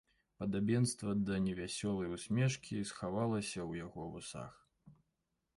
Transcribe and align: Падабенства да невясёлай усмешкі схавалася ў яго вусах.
Падабенства 0.43 1.13
да 1.27 1.35
невясёлай 1.49 2.09
усмешкі 2.15 2.81
схавалася 2.93 3.55
ў 3.69 3.85
яго 3.85 4.11
вусах. 4.15 4.51